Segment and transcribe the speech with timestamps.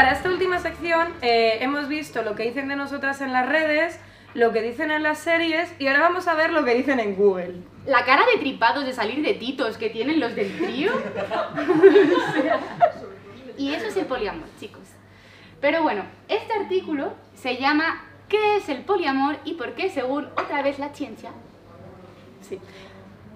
[0.00, 4.00] para esta última sección eh, hemos visto lo que dicen de nosotras en las redes,
[4.32, 7.16] lo que dicen en las series y ahora vamos a ver lo que dicen en
[7.16, 7.56] Google.
[7.84, 10.92] La cara de tripados de salir de titos que tienen los del trío.
[13.58, 14.84] y eso es el poliamor, chicos.
[15.60, 20.62] Pero bueno, este artículo se llama ¿Qué es el poliamor y por qué según otra
[20.62, 21.28] vez la ciencia?
[22.40, 22.58] Sí.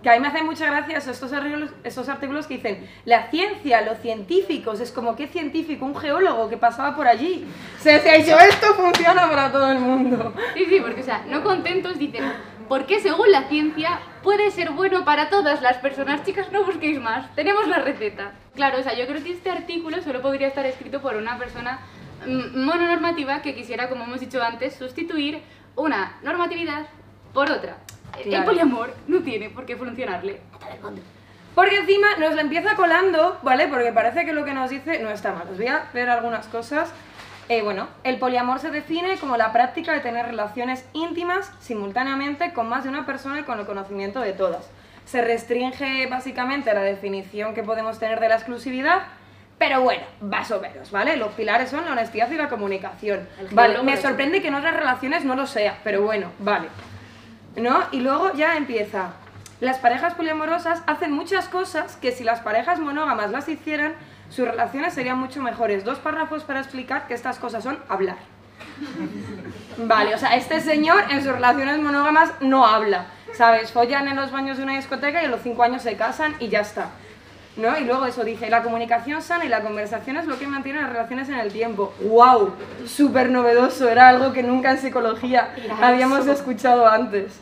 [0.04, 3.80] Que a mí me hacen mucha gracia estos artículos, estos artículos que dicen la ciencia,
[3.80, 7.44] los científicos, es como qué científico, un geólogo que pasaba por allí.
[7.80, 10.32] Se, se ha dicho esto funciona para todo el mundo.
[10.54, 12.22] Sí, sí, porque o sea, no contentos dicen
[12.68, 16.24] ¿Por qué según la ciencia puede ser bueno para todas las personas.
[16.24, 18.32] Chicas, no busquéis más, tenemos la receta.
[18.54, 21.80] Claro, o sea, yo creo que este artículo solo podría estar escrito por una persona
[22.26, 25.42] mm, mononormativa que quisiera, como hemos dicho antes, sustituir
[25.76, 26.86] una normatividad
[27.34, 27.76] por otra.
[28.24, 30.40] El poliamor no tiene por qué funcionarle.
[31.54, 33.68] Porque encima nos la empieza colando, ¿vale?
[33.68, 35.48] Porque parece que lo que nos dice no está mal.
[35.50, 36.92] Os voy a ver algunas cosas.
[37.48, 42.68] Eh, bueno, el poliamor se define como la práctica de tener relaciones íntimas simultáneamente con
[42.68, 44.68] más de una persona y con el conocimiento de todas.
[45.04, 49.02] Se restringe básicamente a la definición que podemos tener de la exclusividad,
[49.58, 51.16] pero bueno, más o menos, ¿vale?
[51.16, 53.28] Los pilares son la honestidad y la comunicación.
[53.50, 56.68] Vale, me sorprende que en otras relaciones no lo sea, pero bueno, vale.
[57.56, 57.82] ¿No?
[57.92, 59.12] Y luego ya empieza.
[59.60, 63.94] Las parejas poliamorosas hacen muchas cosas que si las parejas monógamas las hicieran,
[64.28, 65.84] sus relaciones serían mucho mejores.
[65.84, 68.16] Dos párrafos para explicar que estas cosas son hablar.
[69.78, 73.72] Vale, o sea, este señor en sus relaciones monógamas no habla, ¿sabes?
[73.72, 76.48] Follan en los baños de una discoteca y a los cinco años se casan y
[76.48, 76.90] ya está.
[77.56, 77.78] ¿No?
[77.78, 80.90] Y luego eso dice, la comunicación sana y la conversación es lo que mantiene las
[80.90, 81.94] relaciones en el tiempo.
[82.00, 82.52] ¡Wow!
[82.84, 87.40] Súper novedoso, era algo que nunca en psicología habíamos escuchado antes.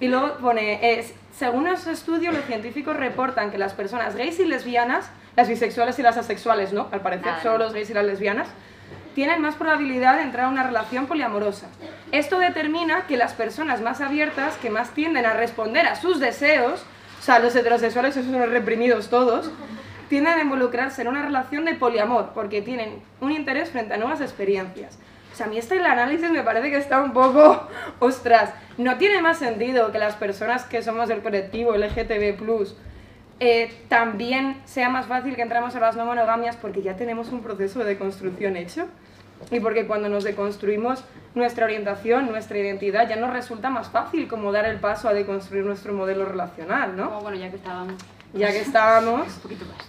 [0.00, 4.46] Y luego pone, es, según los estudios, los científicos reportan que las personas gays y
[4.46, 6.88] lesbianas, las bisexuales y las asexuales, ¿no?
[6.92, 7.64] Al parecer, Nada, solo no.
[7.64, 8.48] los gays y las lesbianas,
[9.14, 11.68] tienen más probabilidad de entrar a una relación poliamorosa.
[12.12, 16.84] Esto determina que las personas más abiertas, que más tienden a responder a sus deseos,
[17.26, 19.50] sea, los heterosexuales, esos son los reprimidos todos,
[20.08, 24.20] tienden a involucrarse en una relación de poliamor, porque tienen un interés frente a nuevas
[24.20, 24.96] experiencias.
[25.32, 27.66] O sea, a mí este el análisis me parece que está un poco,
[27.98, 32.36] ostras, no tiene más sentido que las personas que somos del colectivo LGTB+,
[33.40, 37.42] eh, también sea más fácil que entramos a las no monogamias porque ya tenemos un
[37.42, 38.86] proceso de construcción hecho
[39.50, 41.04] y porque cuando nos deconstruimos
[41.34, 45.64] nuestra orientación, nuestra identidad, ya nos resulta más fácil como dar el paso a deconstruir
[45.64, 47.10] nuestro modelo relacional, ¿no?
[47.10, 47.94] Como bueno, ya que estábamos
[48.32, 49.26] Ya que estábamos.
[49.36, 49.86] un poquito más.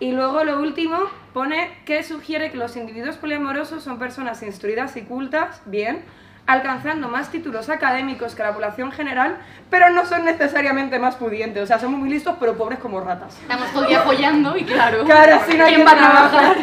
[0.00, 0.98] Y luego lo último
[1.32, 6.04] pone que sugiere que los individuos poliamorosos son personas instruidas y cultas, bien,
[6.46, 9.36] alcanzando más títulos académicos que la población general,
[9.70, 11.62] pero no son necesariamente más pudientes.
[11.62, 13.36] O sea, somos muy listos, pero pobres como ratas.
[13.40, 15.04] Estamos todo el día apoyando y claro.
[15.04, 16.30] Claro, así no hay ¿quién que va a trabajar?
[16.54, 16.56] trabajar.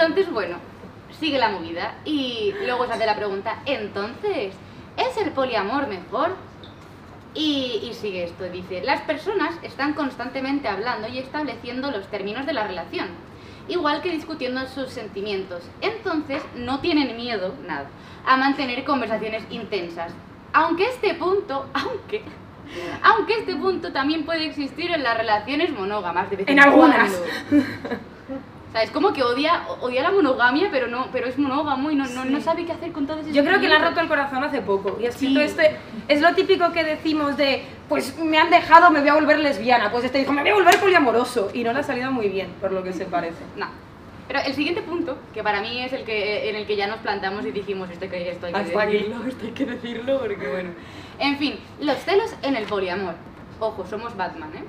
[0.00, 0.58] Entonces, bueno,
[1.18, 4.54] sigue la movida y luego se hace la pregunta, entonces,
[4.96, 6.36] ¿es el poliamor mejor?
[7.34, 12.52] Y, y sigue esto, dice, las personas están constantemente hablando y estableciendo los términos de
[12.52, 13.08] la relación,
[13.66, 15.64] igual que discutiendo sus sentimientos.
[15.80, 17.88] Entonces, no tienen miedo, nada,
[18.24, 20.12] a mantener conversaciones intensas.
[20.52, 22.22] Aunque este punto, aunque...
[23.02, 27.10] Aunque este punto también puede existir en las relaciones monógamas de vez En en, algunas.
[27.48, 27.96] cuando.
[28.68, 31.94] O sea, es como que odia, odia la monogamia, pero no, pero es monógamo y
[31.94, 33.88] no, no, no sabe qué hacer con todas esas Yo creo que le mierdas.
[33.90, 34.98] roto el corazón hace poco.
[35.00, 35.26] Y ha Sí.
[35.36, 35.76] escrito este.
[36.06, 39.90] Es lo típico que decimos de, pues me han dejado, me voy a volver lesbiana.
[39.90, 41.50] Pues este dijo, me voy a volver poliamoroso.
[41.54, 43.42] Y no le ha salido muy bien, por lo que se parece.
[43.56, 43.66] No.
[44.26, 46.98] Pero el siguiente punto, que para mí es el que en el que ya nos
[46.98, 48.92] plantamos y dijimos esto que, esto hay que Hasta aquí.
[48.98, 50.70] decirlo, esto hay que decirlo, porque bueno.
[51.18, 53.14] En fin, los celos en el poliamor.
[53.60, 54.64] Ojo, somos Batman, ¿eh?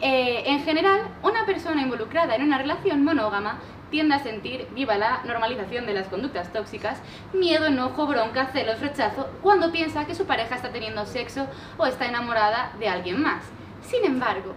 [0.00, 3.58] Eh, en general, una persona involucrada en una relación monógama
[3.90, 6.98] tiende a sentir, viva la normalización de las conductas tóxicas,
[7.32, 11.46] miedo, enojo, bronca, celos, rechazo, cuando piensa que su pareja está teniendo sexo
[11.78, 13.44] o está enamorada de alguien más.
[13.88, 14.54] Sin embargo,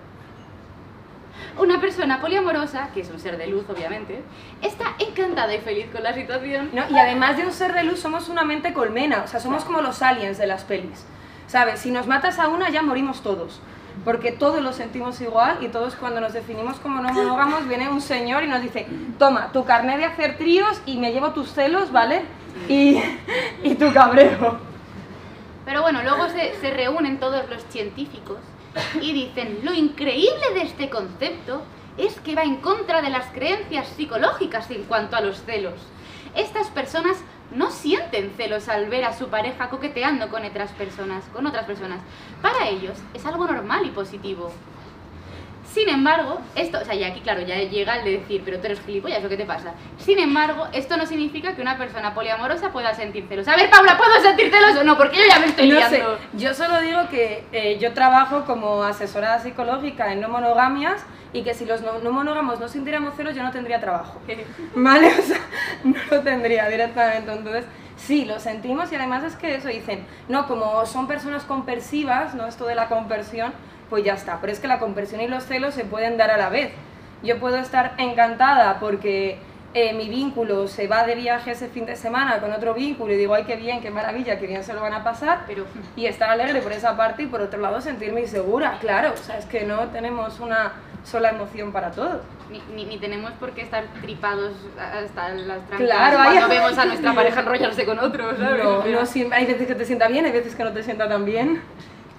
[1.58, 4.24] una persona poliamorosa, que es un ser de luz obviamente,
[4.62, 6.70] está encantada y feliz con la situación.
[6.74, 6.90] ¿no?
[6.90, 9.24] Y además de un ser de luz, somos una mente colmena.
[9.24, 11.06] O sea, somos como los aliens de las pelis.
[11.48, 11.80] ¿Sabes?
[11.80, 13.60] Si nos matas a una, ya morimos todos.
[14.06, 18.02] Porque todos lo sentimos igual y todos cuando nos definimos como no monógamos, viene un
[18.02, 18.88] señor y nos dice,
[19.18, 22.24] toma, tu carnet de hacer tríos y me llevo tus celos, ¿vale?
[22.68, 23.02] Y,
[23.64, 24.58] y tu cabreo.
[25.66, 28.38] Pero bueno, luego se, se reúnen todos los científicos
[29.02, 31.62] y dicen, lo increíble de este concepto
[31.98, 35.76] es que va en contra de las creencias psicológicas en cuanto a los celos.
[36.36, 37.18] Estas personas
[37.52, 42.00] no sienten celos al ver a su pareja coqueteando con otras personas, con otras personas.
[42.42, 44.52] Para ellos es algo normal y positivo.
[45.74, 48.66] Sin embargo, esto, o sea, y aquí claro, ya llega el de decir, pero tú
[48.66, 49.74] eres gilipollas, ¿o qué te pasa?
[50.00, 53.48] Sin embargo, esto no significa que una persona poliamorosa pueda sentir celos.
[53.48, 54.98] A ver, Paula, ¿puedo sentir celos o no?
[54.98, 55.96] Porque yo ya me estoy No liando.
[55.96, 61.44] sé, yo solo digo que eh, yo trabajo como asesora psicológica en no monogamias y
[61.44, 64.20] que si los no, no monógamos no sintiéramos celos yo no tendría trabajo.
[64.76, 65.08] ¿Vale?
[65.20, 65.38] O sea,
[65.84, 67.32] no lo tendría directamente.
[67.32, 67.66] Entonces,
[67.96, 72.48] sí, lo sentimos y además es que eso dicen, no, como son personas compersivas, ¿no?
[72.48, 73.54] Esto de la compersión,
[73.90, 74.40] pues ya está.
[74.42, 76.72] Pero es que la compersión y los celos se pueden dar a la vez.
[77.24, 79.40] Yo puedo estar encantada porque
[79.74, 83.18] eh, mi vínculo se va de viaje ese fin de semana con otro vínculo y
[83.18, 85.66] digo, ay, qué bien, qué maravilla, qué bien se lo van a pasar Pero
[85.96, 89.38] y estar alegre por esa parte y por otro lado sentirme insegura, claro, o sea,
[89.38, 90.72] es que no tenemos una
[91.04, 92.22] sola emoción para todo.
[92.50, 96.78] ni, ni, ni tenemos por qué estar tripados hasta las trancas Claro, cuando hay- vemos
[96.78, 98.64] a nuestra pareja enrollarse con otro, ¿sabes?
[98.64, 101.26] No, no hay veces que te sienta bien, hay veces que no te sienta tan
[101.26, 101.62] bien.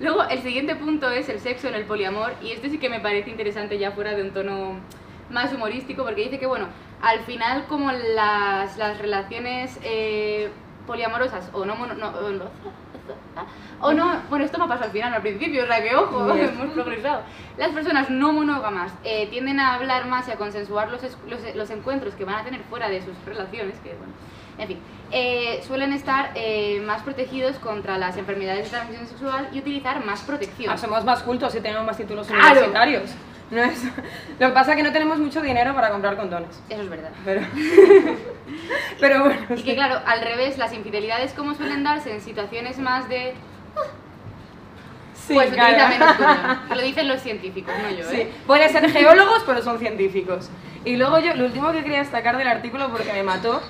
[0.00, 3.00] Luego, el siguiente punto es el sexo en el poliamor, y este sí que me
[3.00, 4.80] parece interesante ya fuera de un tono
[5.30, 6.66] más humorístico, porque dice que, bueno,
[7.02, 10.48] al final como las, las relaciones eh,
[10.86, 12.12] poliamorosas o no, no, no-
[13.80, 16.70] o no, bueno, esto me pasado al final, al principio, o sea que ojo, hemos
[16.72, 17.22] progresado.
[17.56, 21.70] Las personas no monógamas eh, tienden a hablar más y a consensuar los, los, los
[21.70, 24.12] encuentros que van a tener fuera de sus relaciones, que bueno,
[24.58, 24.78] en fin,
[25.10, 30.20] eh, suelen estar eh, más protegidos contra las enfermedades de transmisión sexual y utilizar más
[30.22, 30.72] protección.
[30.72, 32.42] Ah, somos más cultos y tenemos más títulos Claro.
[32.50, 33.10] universitarios.
[33.50, 33.82] No es...
[34.38, 36.60] Lo que pasa es que no tenemos mucho dinero para comprar condones.
[36.68, 37.10] Eso es verdad.
[37.24, 37.40] Pero,
[39.00, 43.08] pero bueno, Y que claro, al revés, las infidelidades como suelen darse en situaciones más
[43.08, 43.34] de...
[45.14, 45.72] sí, pues claro.
[45.72, 46.60] utiliza menos condón.
[46.76, 48.32] Lo dicen los científicos, no yo, Sí, ¿eh?
[48.46, 50.48] pueden ser geólogos, pero son científicos.
[50.84, 53.60] Y luego yo, lo último que quería destacar del artículo, porque me mató,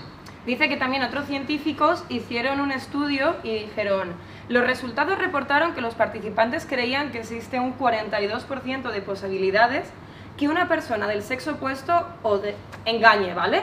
[0.46, 4.14] dice que también otros científicos hicieron un estudio y dijeron,
[4.48, 9.88] los resultados reportaron que los participantes creían que existe un 42% de posibilidades
[10.36, 12.54] que una persona del sexo opuesto o de,
[12.84, 13.62] engañe, ¿vale?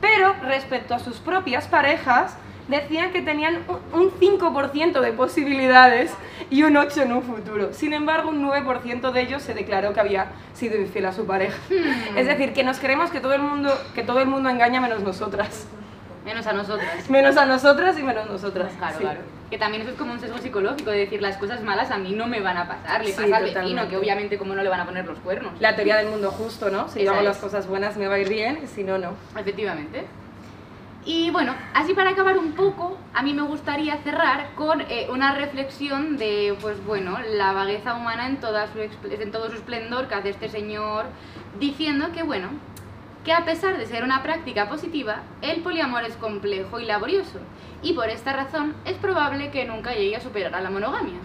[0.00, 2.36] Pero respecto a sus propias parejas,
[2.68, 6.12] decían que tenían un un 5% de posibilidades
[6.50, 7.72] y un 8% en un futuro.
[7.72, 11.56] Sin embargo, un 9% de ellos se declaró que había sido infiel a su pareja.
[11.70, 12.18] Hmm.
[12.18, 15.02] Es decir, que nos creemos que todo el mundo, que todo el mundo engaña menos
[15.02, 15.66] nosotras.
[16.26, 17.08] Menos a nosotras.
[17.08, 18.72] Menos a nosotras y menos nosotras.
[18.76, 19.02] Claro, sí.
[19.04, 19.20] claro.
[19.48, 22.10] Que también eso es como un sesgo psicológico de decir las cosas malas a mí
[22.10, 24.68] no me van a pasar, le Sí, pasa al vecino, que obviamente como no le
[24.68, 25.52] van a poner los cuernos.
[25.60, 26.88] La teoría del mundo justo, ¿no?
[26.88, 27.26] Si yo hago es.
[27.26, 29.12] las cosas buenas me va a ir bien si no, no.
[29.38, 30.04] Efectivamente.
[31.04, 35.36] Y bueno, así para acabar un poco, a mí me gustaría cerrar con eh, una
[35.36, 40.16] reflexión de, pues bueno, la vagueza humana en, toda su en todo su esplendor que
[40.16, 41.04] hace este señor,
[41.60, 42.48] diciendo que, bueno,
[43.26, 47.40] que a pesar de ser una práctica positiva, el poliamor es complejo y laborioso,
[47.82, 51.18] y por esta razón es probable que nunca llegue a superar a la monogamia.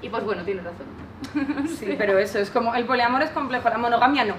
[0.00, 0.86] Y pues bueno, tiene razón.
[1.66, 4.36] Sí, pero eso es como, el poliamor es complejo, la monogamia no.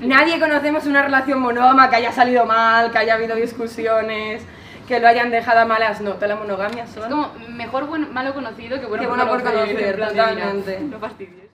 [0.00, 4.42] Nadie conocemos una relación monógama que haya salido mal, que haya habido discusiones,
[4.88, 6.00] que lo hayan dejado a malas.
[6.00, 7.04] No, toda la monogamia son...
[7.04, 10.80] Es como mejor malo conocido que bueno, Que bueno por conocer, totalmente.
[10.90, 11.47] No fastidies.